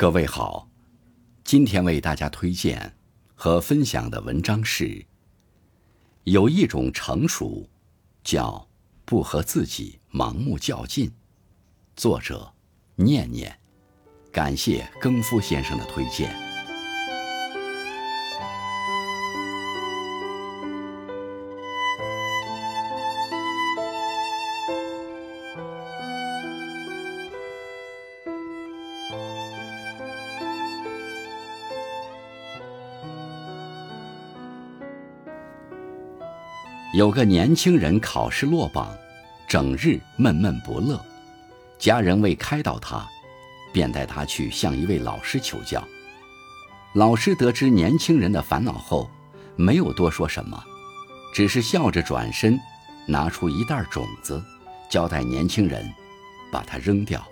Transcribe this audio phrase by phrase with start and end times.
[0.00, 0.66] 各位好，
[1.44, 2.96] 今天为大家推荐
[3.34, 5.04] 和分享的文章是：
[6.24, 7.68] 有一种成熟，
[8.24, 8.66] 叫
[9.04, 11.12] 不和自己盲目较劲。
[11.96, 12.50] 作者：
[12.96, 13.54] 念念，
[14.32, 16.49] 感谢更夫先生的推荐。
[36.92, 38.92] 有个年轻人考试落榜，
[39.46, 41.00] 整日闷闷不乐。
[41.78, 43.08] 家人为开导他，
[43.72, 45.86] 便带他去向一位老师求教。
[46.94, 49.08] 老师得知年轻人的烦恼后，
[49.54, 50.60] 没有多说什么，
[51.32, 52.58] 只是笑着转身，
[53.06, 54.42] 拿出一袋种子，
[54.90, 55.88] 交代年轻人
[56.50, 57.24] 把它扔掉。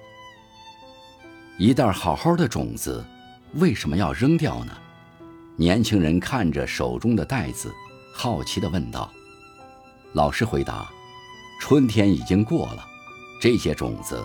[1.59, 3.05] 一袋好好的种子，
[3.55, 4.73] 为什么要扔掉呢？
[5.57, 7.75] 年轻人看着手中的袋子，
[8.15, 9.13] 好奇地问道。
[10.15, 10.91] 老师回答
[11.61, 12.87] ：“春天已经过了，
[13.41, 14.25] 这些种子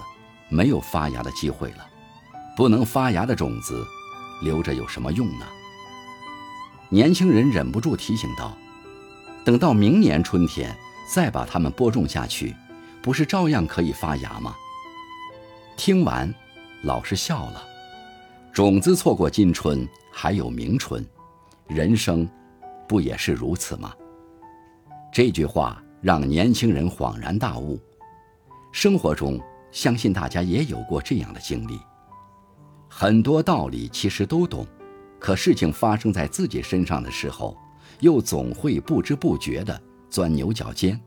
[0.49, 1.85] 没有发芽的机会了。
[2.55, 3.85] 不能发芽的种子，
[4.41, 5.45] 留着有什么用呢？”
[6.89, 8.55] 年轻人忍不住提醒道
[9.43, 10.73] ：“等到明年春天
[11.11, 12.55] 再把它们播种下去，
[13.01, 14.55] 不是照样可以发芽吗？”
[15.75, 16.33] 听完，
[16.83, 17.63] 老师笑了
[18.53, 21.05] ：“种子错过今春，还有明春，
[21.67, 22.29] 人生
[22.87, 23.91] 不也是如此吗？”
[25.13, 27.79] 这句话让年轻人恍然大悟。
[28.71, 29.39] 生活中，
[29.71, 31.79] 相信大家也有过这样的经历。
[32.89, 34.65] 很多道理其实都懂，
[35.19, 37.55] 可事情发生在自己身上的时候，
[37.99, 40.99] 又总会不知不觉地钻牛角尖。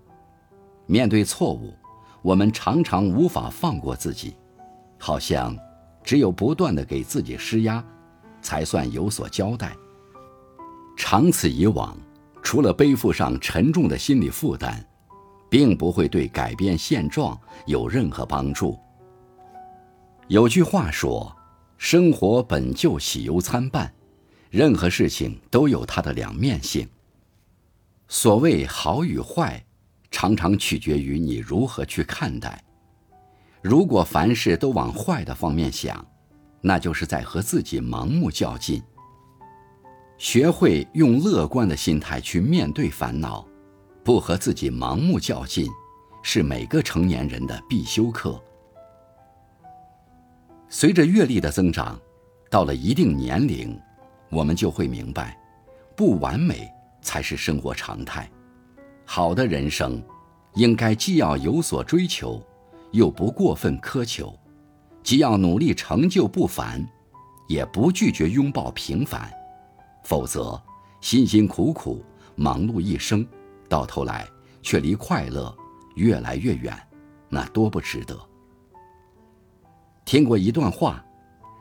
[0.87, 1.75] 面对错误，
[2.23, 4.37] 我们常常无法放过自己，
[5.01, 5.57] 好像
[6.05, 7.85] 只有不断地给自己施压，
[8.41, 9.77] 才算有所交代。
[10.97, 11.99] 长此以往。
[12.47, 14.81] 除了背负上沉重的心理负担，
[15.51, 18.79] 并不会对改变现状有任何帮助。
[20.29, 21.37] 有句话说
[21.77, 23.93] ：“生活本就喜忧参半，
[24.49, 26.89] 任何事情都有它的两面性。”
[28.07, 29.61] 所谓好与坏，
[30.13, 32.63] 常常取决于你如何去看待。
[33.61, 36.07] 如果凡事都往坏的方面想，
[36.61, 38.81] 那就是在和自己盲目较劲。
[40.19, 43.47] 学会用乐观的心态去面对烦恼，
[44.03, 45.69] 不和自己盲目较劲，
[46.23, 48.43] 是每个成年人的必修课。
[50.69, 52.01] 随着阅历的增长，
[52.51, 53.79] 到了一定年龄，
[54.31, 55.39] 我们就会明白，
[55.95, 56.67] 不完美
[57.03, 58.29] 才是生活常态。
[59.05, 60.03] 好的人生，
[60.55, 62.43] 应该既要有所追求，
[62.93, 64.35] 又不过分苛求；
[65.03, 66.85] 既要努力成就不凡，
[67.49, 69.31] 也不拒绝拥抱平凡。
[70.07, 70.63] 否则，
[71.01, 72.01] 辛辛苦苦
[72.37, 73.27] 忙碌一生，
[73.69, 74.25] 到头来
[74.63, 75.53] 却离快乐
[75.97, 76.73] 越来越远，
[77.29, 78.17] 那多不值得。
[80.05, 81.05] 听过一段话：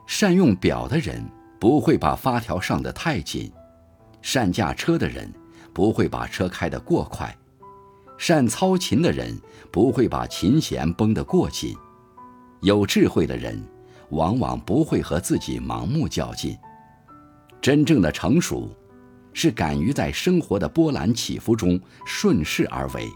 [0.06, 1.28] 善用表的人
[1.60, 3.52] 不会把发条上的太紧，
[4.22, 5.28] 善驾车的人
[5.74, 7.36] 不会把车开得过快，
[8.16, 9.36] 善操琴的人
[9.72, 11.76] 不会把琴弦绷得过紧，
[12.62, 13.60] 有智慧的人
[14.12, 16.56] 往往不会和自己盲目较劲。
[17.66, 18.70] 真正的成熟，
[19.34, 23.10] 是敢于在生活的波澜起伏中顺势而为，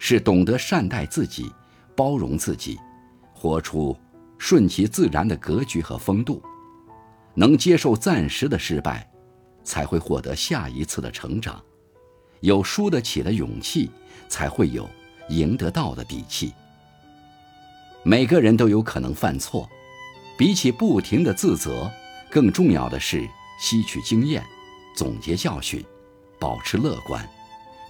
[0.00, 1.48] 是懂得善待自己、
[1.94, 2.76] 包容自己，
[3.32, 3.96] 活出
[4.36, 6.42] 顺其自然的格局和风度，
[7.34, 9.08] 能接受暂时的失败，
[9.62, 11.62] 才会获得下一次的成长。
[12.40, 13.88] 有输得起的勇气，
[14.28, 14.90] 才会有
[15.28, 16.52] 赢得到的底气。
[18.02, 19.70] 每个人都有可能犯错，
[20.36, 21.88] 比起不停的自责，
[22.28, 23.24] 更重要的是。
[23.58, 24.44] 吸取经验，
[24.94, 25.84] 总结教训，
[26.38, 27.28] 保持乐观，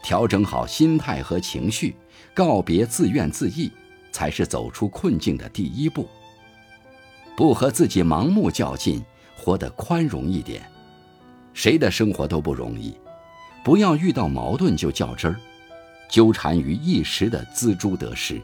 [0.03, 1.97] 调整好心态和情绪，
[2.35, 3.71] 告别自怨自艾，
[4.13, 6.09] 才是走出困境的第一步。
[7.37, 9.05] 不和自己盲目较劲，
[9.37, 10.63] 活得宽容一点。
[11.53, 12.95] 谁的生活都不容易，
[13.65, 15.41] 不要遇到矛盾就较真儿，
[16.09, 18.41] 纠缠于一时的锱铢得失，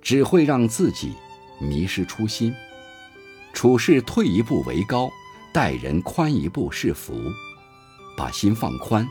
[0.00, 1.12] 只会让自己
[1.58, 2.54] 迷失初心。
[3.52, 5.10] 处事退一步为高。
[5.52, 7.14] 待人宽一步是福，
[8.16, 9.06] 把心放宽，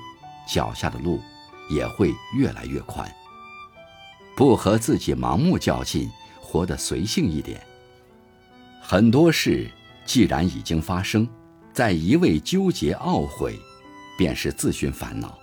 [0.51, 1.21] 脚下的路
[1.69, 3.09] 也会越来越宽。
[4.35, 6.09] 不和自己盲目较劲，
[6.39, 7.61] 活得随性一点。
[8.81, 9.69] 很多事
[10.03, 11.27] 既然已经发生，
[11.71, 13.59] 再一味纠结懊悔，
[14.17, 15.37] 便是自寻烦恼。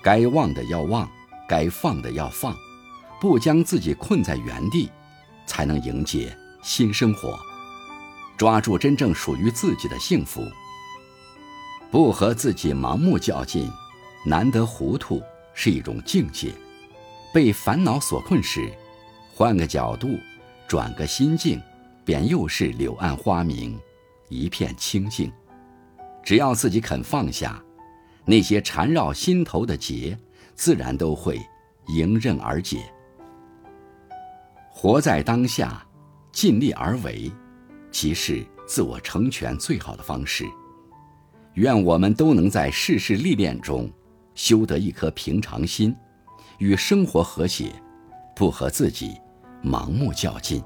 [0.00, 1.10] 该忘的要忘，
[1.48, 2.54] 该放的要放，
[3.20, 4.88] 不将自己困在原地，
[5.44, 7.36] 才能迎接新生活。
[8.38, 10.42] 抓住真正属于自己的幸福。
[11.90, 13.68] 不和自己盲目较劲，
[14.24, 15.20] 难得糊涂
[15.52, 16.52] 是一种境界。
[17.34, 18.72] 被烦恼所困时，
[19.34, 20.18] 换个角度，
[20.66, 21.60] 转个心境，
[22.04, 23.78] 便又是柳暗花明，
[24.28, 25.30] 一片清净。
[26.22, 27.62] 只要自己肯放下，
[28.24, 30.16] 那些缠绕心头的结，
[30.54, 31.40] 自然都会
[31.88, 32.90] 迎刃而解。
[34.70, 35.84] 活在当下，
[36.30, 37.30] 尽力而为，
[38.00, 40.44] 即是自我成全最好的方式。
[41.54, 43.90] 愿我们都能在世事历练中，
[44.36, 45.92] 修得一颗平常心。
[46.58, 47.72] 与生活和谐，
[48.36, 49.16] 不和自己
[49.64, 50.62] 盲目较劲。